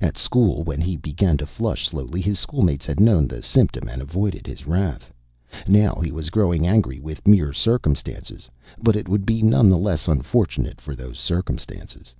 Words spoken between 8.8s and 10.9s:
but it would be none the less unfortunate